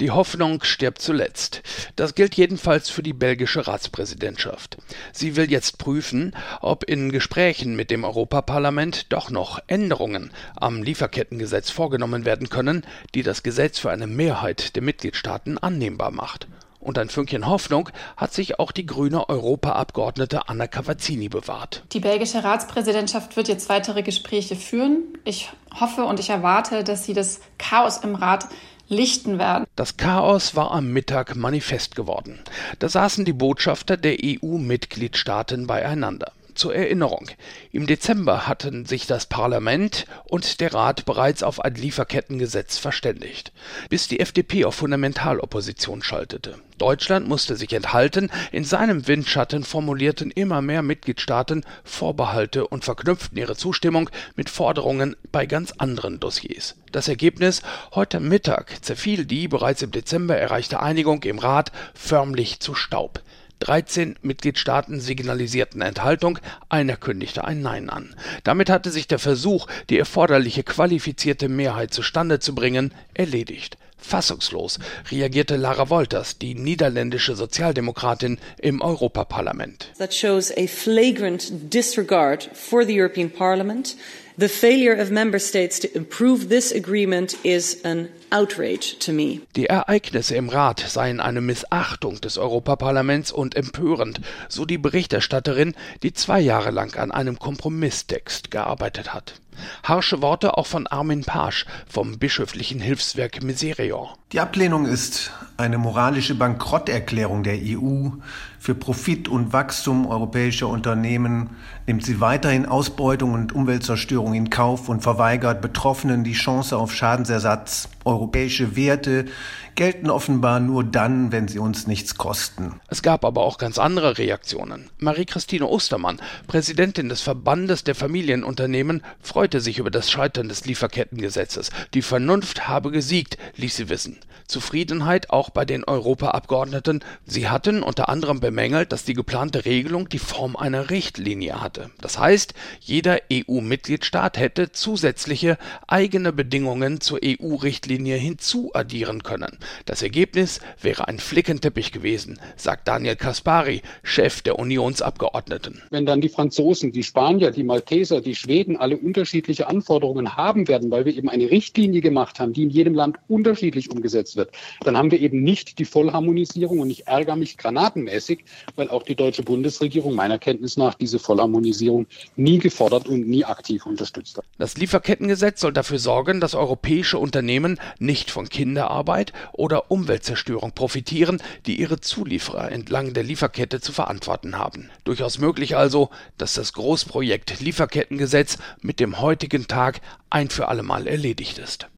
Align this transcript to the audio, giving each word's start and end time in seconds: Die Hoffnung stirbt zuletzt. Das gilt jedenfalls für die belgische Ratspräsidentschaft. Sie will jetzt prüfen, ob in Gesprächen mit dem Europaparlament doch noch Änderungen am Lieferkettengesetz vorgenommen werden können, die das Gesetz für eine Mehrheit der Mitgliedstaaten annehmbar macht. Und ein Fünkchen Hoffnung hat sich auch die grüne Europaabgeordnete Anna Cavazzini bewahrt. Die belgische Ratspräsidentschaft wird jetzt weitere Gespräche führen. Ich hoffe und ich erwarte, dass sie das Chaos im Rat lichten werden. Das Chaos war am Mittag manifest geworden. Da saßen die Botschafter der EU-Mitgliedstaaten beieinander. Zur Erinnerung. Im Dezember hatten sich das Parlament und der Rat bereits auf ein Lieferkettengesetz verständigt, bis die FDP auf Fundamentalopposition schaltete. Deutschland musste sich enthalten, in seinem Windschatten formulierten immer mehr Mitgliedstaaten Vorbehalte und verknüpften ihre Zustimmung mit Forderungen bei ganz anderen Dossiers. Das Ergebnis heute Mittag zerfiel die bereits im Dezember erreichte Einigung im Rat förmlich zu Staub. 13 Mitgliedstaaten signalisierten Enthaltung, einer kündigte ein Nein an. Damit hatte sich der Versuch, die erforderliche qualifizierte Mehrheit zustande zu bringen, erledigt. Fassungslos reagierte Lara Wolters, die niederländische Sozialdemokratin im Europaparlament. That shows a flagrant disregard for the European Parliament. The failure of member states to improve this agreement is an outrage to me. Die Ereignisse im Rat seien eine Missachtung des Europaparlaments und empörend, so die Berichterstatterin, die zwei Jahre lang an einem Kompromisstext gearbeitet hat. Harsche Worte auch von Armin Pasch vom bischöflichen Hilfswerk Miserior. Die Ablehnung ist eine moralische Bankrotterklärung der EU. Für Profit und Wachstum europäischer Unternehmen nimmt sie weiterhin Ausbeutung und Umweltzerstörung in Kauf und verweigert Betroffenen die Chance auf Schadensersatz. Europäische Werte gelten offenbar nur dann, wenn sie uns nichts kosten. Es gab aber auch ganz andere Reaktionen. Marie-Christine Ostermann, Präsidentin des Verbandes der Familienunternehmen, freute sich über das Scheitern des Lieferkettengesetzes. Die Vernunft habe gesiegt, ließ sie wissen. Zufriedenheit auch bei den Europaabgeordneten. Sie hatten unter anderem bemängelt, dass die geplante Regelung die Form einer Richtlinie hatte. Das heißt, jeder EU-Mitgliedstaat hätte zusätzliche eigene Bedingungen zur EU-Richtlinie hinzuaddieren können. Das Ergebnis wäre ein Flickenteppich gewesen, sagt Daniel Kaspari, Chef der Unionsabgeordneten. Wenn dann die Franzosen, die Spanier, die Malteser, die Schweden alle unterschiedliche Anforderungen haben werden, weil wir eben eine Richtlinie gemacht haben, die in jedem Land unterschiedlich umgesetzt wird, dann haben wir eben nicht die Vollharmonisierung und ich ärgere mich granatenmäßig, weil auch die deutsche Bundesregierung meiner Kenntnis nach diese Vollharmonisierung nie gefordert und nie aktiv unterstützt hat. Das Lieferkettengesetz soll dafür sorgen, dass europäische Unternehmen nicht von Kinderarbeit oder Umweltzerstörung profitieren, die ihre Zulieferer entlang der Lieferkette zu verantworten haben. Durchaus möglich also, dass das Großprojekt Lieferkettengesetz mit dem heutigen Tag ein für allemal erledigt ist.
Die 0.00 0.10
Hoffnung 0.10 0.62
stirbt 0.62 1.02
zuletzt. 1.02 1.62
Das 1.94 2.14
gilt 2.14 2.34
jedenfalls 2.34 2.88
für 2.88 3.02
die 3.02 3.12
belgische 3.12 3.66
Ratspräsidentschaft. 3.66 4.78
Sie 5.12 5.36
will 5.36 5.50
jetzt 5.50 5.76
prüfen, 5.76 6.34
ob 6.62 6.84
in 6.84 7.12
Gesprächen 7.12 7.76
mit 7.76 7.90
dem 7.90 8.04
Europaparlament 8.04 9.12
doch 9.12 9.28
noch 9.28 9.58
Änderungen 9.66 10.30
am 10.56 10.82
Lieferkettengesetz 10.82 11.70
vorgenommen 11.70 12.24
werden 12.24 12.48
können, 12.48 12.86
die 13.14 13.22
das 13.22 13.42
Gesetz 13.42 13.78
für 13.78 13.90
eine 13.90 14.06
Mehrheit 14.06 14.74
der 14.74 14.82
Mitgliedstaaten 14.82 15.58
annehmbar 15.58 16.12
macht. 16.12 16.48
Und 16.80 16.96
ein 16.96 17.10
Fünkchen 17.10 17.46
Hoffnung 17.46 17.90
hat 18.16 18.32
sich 18.32 18.58
auch 18.58 18.72
die 18.72 18.86
grüne 18.86 19.28
Europaabgeordnete 19.28 20.48
Anna 20.48 20.66
Cavazzini 20.66 21.28
bewahrt. 21.28 21.84
Die 21.92 22.00
belgische 22.00 22.42
Ratspräsidentschaft 22.42 23.36
wird 23.36 23.48
jetzt 23.48 23.68
weitere 23.68 24.02
Gespräche 24.02 24.56
führen. 24.56 25.02
Ich 25.24 25.50
hoffe 25.78 26.04
und 26.04 26.18
ich 26.20 26.30
erwarte, 26.30 26.84
dass 26.84 27.04
sie 27.04 27.12
das 27.12 27.40
Chaos 27.58 27.98
im 27.98 28.14
Rat 28.14 28.46
lichten 28.90 29.38
werden. 29.38 29.66
Das 29.76 29.96
Chaos 29.96 30.56
war 30.56 30.72
am 30.72 30.92
Mittag 30.92 31.36
manifest 31.36 31.96
geworden. 31.96 32.40
Da 32.78 32.88
saßen 32.88 33.24
die 33.24 33.32
Botschafter 33.32 33.96
der 33.96 34.18
EU-Mitgliedstaaten 34.22 35.66
beieinander. 35.66 36.32
Zur 36.60 36.74
Erinnerung. 36.74 37.26
Im 37.72 37.86
Dezember 37.86 38.46
hatten 38.46 38.84
sich 38.84 39.06
das 39.06 39.24
Parlament 39.24 40.04
und 40.26 40.60
der 40.60 40.74
Rat 40.74 41.06
bereits 41.06 41.42
auf 41.42 41.58
ein 41.64 41.74
Lieferkettengesetz 41.74 42.76
verständigt, 42.76 43.50
bis 43.88 44.08
die 44.08 44.20
FDP 44.20 44.66
auf 44.66 44.74
Fundamentalopposition 44.74 46.02
schaltete. 46.02 46.56
Deutschland 46.76 47.26
musste 47.26 47.56
sich 47.56 47.72
enthalten, 47.72 48.28
in 48.52 48.64
seinem 48.64 49.08
Windschatten 49.08 49.64
formulierten 49.64 50.30
immer 50.30 50.60
mehr 50.60 50.82
Mitgliedstaaten 50.82 51.64
Vorbehalte 51.82 52.66
und 52.66 52.84
verknüpften 52.84 53.38
ihre 53.38 53.56
Zustimmung 53.56 54.10
mit 54.36 54.50
Forderungen 54.50 55.16
bei 55.32 55.46
ganz 55.46 55.72
anderen 55.78 56.20
Dossiers. 56.20 56.76
Das 56.92 57.08
Ergebnis 57.08 57.62
heute 57.94 58.20
Mittag 58.20 58.84
zerfiel 58.84 59.24
die 59.24 59.48
bereits 59.48 59.80
im 59.80 59.92
Dezember 59.92 60.36
erreichte 60.36 60.80
Einigung 60.80 61.22
im 61.22 61.38
Rat 61.38 61.72
förmlich 61.94 62.60
zu 62.60 62.74
Staub. 62.74 63.22
13 63.60 64.16
Mitgliedstaaten 64.22 65.00
signalisierten 65.00 65.80
Enthaltung, 65.82 66.38
einer 66.68 66.96
kündigte 66.96 67.44
ein 67.44 67.62
Nein 67.62 67.88
an. 67.88 68.14
Damit 68.44 68.70
hatte 68.70 68.90
sich 68.90 69.06
der 69.06 69.18
Versuch, 69.18 69.66
die 69.88 69.98
erforderliche 69.98 70.62
qualifizierte 70.62 71.48
Mehrheit 71.48 71.94
zustande 71.94 72.40
zu 72.40 72.54
bringen, 72.54 72.92
erledigt. 73.14 73.78
Fassungslos 74.00 74.78
reagierte 75.10 75.56
Lara 75.56 75.90
Wolters, 75.90 76.38
die 76.38 76.54
niederländische 76.54 77.36
Sozialdemokratin 77.36 78.38
im 78.58 78.80
Europaparlament. 78.80 79.92
That 79.98 80.14
shows 80.14 80.50
a 80.56 80.66
flagrant 80.66 81.72
disregard 81.72 82.50
for 82.54 82.84
the 82.84 82.98
European 82.98 83.30
Parliament. 83.30 83.96
The 84.40 84.48
failure 84.48 84.94
of 84.94 85.10
member 85.10 85.38
states 85.38 85.78
to 85.80 85.88
improve 85.94 86.48
this 86.48 86.72
agreement 86.72 87.36
is 87.44 87.84
an 87.84 88.08
outrage 88.32 88.96
to 89.00 89.12
me. 89.12 89.42
Die 89.54 89.66
Ereignisse 89.66 90.34
im 90.34 90.48
Rat 90.48 90.80
seien 90.80 91.20
eine 91.20 91.42
Missachtung 91.42 92.22
des 92.22 92.38
Europaparlaments 92.38 93.32
und 93.32 93.54
empörend, 93.54 94.22
so 94.48 94.64
die 94.64 94.78
Berichterstatterin, 94.78 95.74
die 96.02 96.14
zwei 96.14 96.40
Jahre 96.40 96.70
lang 96.70 96.96
an 96.96 97.10
einem 97.10 97.38
Kompromisstext 97.38 98.50
gearbeitet 98.50 99.12
hat. 99.12 99.34
Harsche 99.82 100.22
Worte 100.22 100.56
auch 100.56 100.66
von 100.66 100.86
Armin 100.86 101.24
Pasch 101.24 101.66
vom 101.88 102.18
bischöflichen 102.18 102.80
Hilfswerk 102.80 103.42
Miserior. 103.42 104.16
Die 104.32 104.40
Ablehnung 104.40 104.86
ist 104.86 105.32
eine 105.56 105.78
moralische 105.78 106.34
Bankrotterklärung 106.34 107.42
der 107.42 107.58
EU. 107.60 108.10
Für 108.58 108.74
Profit 108.74 109.26
und 109.28 109.52
Wachstum 109.52 110.06
europäischer 110.06 110.68
Unternehmen 110.68 111.50
nimmt 111.86 112.04
sie 112.04 112.20
weiterhin 112.20 112.66
Ausbeutung 112.66 113.32
und 113.32 113.52
Umweltzerstörung 113.52 114.34
in 114.34 114.50
Kauf 114.50 114.88
und 114.88 115.02
verweigert 115.02 115.60
Betroffenen 115.60 116.24
die 116.24 116.34
Chance 116.34 116.76
auf 116.76 116.94
Schadensersatz. 116.94 117.88
Europäische 118.04 118.76
Werte 118.76 119.26
gelten 119.74 120.10
offenbar 120.10 120.60
nur 120.60 120.84
dann, 120.84 121.32
wenn 121.32 121.48
sie 121.48 121.58
uns 121.58 121.86
nichts 121.86 122.16
kosten. 122.16 122.80
Es 122.88 123.02
gab 123.02 123.24
aber 123.24 123.42
auch 123.42 123.58
ganz 123.58 123.78
andere 123.78 124.18
Reaktionen. 124.18 124.90
Marie-Christine 124.98 125.66
Ostermann, 125.66 126.20
Präsidentin 126.46 127.08
des 127.08 127.20
Verbandes 127.20 127.84
der 127.84 127.94
Familienunternehmen, 127.94 129.02
freute 129.20 129.60
sich 129.60 129.78
über 129.78 129.90
das 129.90 130.10
Scheitern 130.10 130.48
des 130.48 130.64
Lieferkettengesetzes. 130.64 131.70
Die 131.94 132.02
Vernunft 132.02 132.68
habe 132.68 132.90
gesiegt, 132.90 133.38
ließ 133.56 133.76
sie 133.76 133.88
wissen. 133.88 134.18
Zufriedenheit 134.50 135.30
auch 135.30 135.50
bei 135.50 135.64
den 135.64 135.84
Europaabgeordneten. 135.84 137.02
Sie 137.24 137.48
hatten 137.48 137.82
unter 137.82 138.08
anderem 138.08 138.40
bemängelt, 138.40 138.92
dass 138.92 139.04
die 139.04 139.14
geplante 139.14 139.64
Regelung 139.64 140.08
die 140.08 140.18
Form 140.18 140.56
einer 140.56 140.90
Richtlinie 140.90 141.62
hatte. 141.62 141.90
Das 142.00 142.18
heißt, 142.18 142.54
jeder 142.80 143.20
EU-Mitgliedstaat 143.32 144.38
hätte 144.38 144.72
zusätzliche 144.72 145.56
eigene 145.86 146.32
Bedingungen 146.32 147.00
zur 147.00 147.20
EU-Richtlinie 147.24 148.16
hinzuaddieren 148.16 149.22
können. 149.22 149.58
Das 149.86 150.02
Ergebnis 150.02 150.60
wäre 150.80 151.06
ein 151.06 151.18
Flickenteppich 151.18 151.92
gewesen, 151.92 152.40
sagt 152.56 152.88
Daniel 152.88 153.16
Kaspari, 153.16 153.82
Chef 154.02 154.42
der 154.42 154.58
Unionsabgeordneten. 154.58 155.82
Wenn 155.90 156.06
dann 156.06 156.20
die 156.20 156.28
Franzosen, 156.28 156.90
die 156.90 157.04
Spanier, 157.04 157.52
die 157.52 157.62
Malteser, 157.62 158.20
die 158.20 158.34
Schweden 158.34 158.76
alle 158.76 158.96
unterschiedliche 158.96 159.68
Anforderungen 159.68 160.36
haben 160.36 160.66
werden, 160.66 160.90
weil 160.90 161.04
wir 161.04 161.14
eben 161.14 161.28
eine 161.28 161.50
Richtlinie 161.50 162.00
gemacht 162.00 162.40
haben, 162.40 162.52
die 162.52 162.62
in 162.62 162.70
jedem 162.70 162.94
Land 162.94 163.18
unterschiedlich 163.28 163.90
umgesetzt 163.90 164.36
wird, 164.36 164.39
dann 164.80 164.96
haben 164.96 165.10
wir 165.10 165.20
eben 165.20 165.42
nicht 165.42 165.78
die 165.78 165.84
Vollharmonisierung 165.84 166.80
und 166.80 166.90
ich 166.90 167.06
ärgere 167.06 167.36
mich 167.36 167.56
granatenmäßig, 167.56 168.44
weil 168.76 168.88
auch 168.90 169.02
die 169.02 169.14
deutsche 169.14 169.42
Bundesregierung 169.42 170.14
meiner 170.14 170.38
Kenntnis 170.38 170.76
nach 170.76 170.94
diese 170.94 171.18
Vollharmonisierung 171.18 172.06
nie 172.36 172.58
gefordert 172.58 173.08
und 173.08 173.28
nie 173.28 173.44
aktiv 173.44 173.86
unterstützt 173.86 174.38
hat. 174.38 174.44
Das 174.58 174.76
Lieferkettengesetz 174.76 175.60
soll 175.60 175.72
dafür 175.72 175.98
sorgen, 175.98 176.40
dass 176.40 176.54
europäische 176.54 177.18
Unternehmen 177.18 177.78
nicht 177.98 178.30
von 178.30 178.48
Kinderarbeit 178.48 179.32
oder 179.52 179.90
Umweltzerstörung 179.90 180.72
profitieren, 180.72 181.42
die 181.66 181.80
ihre 181.80 182.00
Zulieferer 182.00 182.72
entlang 182.72 183.12
der 183.12 183.24
Lieferkette 183.24 183.80
zu 183.80 183.92
verantworten 183.92 184.56
haben. 184.56 184.90
Durchaus 185.04 185.38
möglich 185.38 185.76
also, 185.76 186.10
dass 186.38 186.54
das 186.54 186.72
Großprojekt 186.72 187.60
Lieferkettengesetz 187.60 188.58
mit 188.80 189.00
dem 189.00 189.20
heutigen 189.20 189.66
Tag 189.66 190.00
ein 190.30 190.48
für 190.48 190.68
allemal 190.68 191.06
erledigt 191.06 191.58
ist. 191.58 191.90